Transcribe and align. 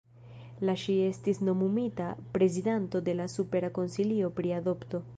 La 0.69 0.73
ŝi 0.83 0.95
estis 1.07 1.41
nomumita 1.51 2.09
prezidanto 2.39 3.05
de 3.11 3.19
la 3.21 3.31
Supera 3.37 3.73
Konsilio 3.81 4.37
pri 4.41 4.61
Adopto. 4.63 5.09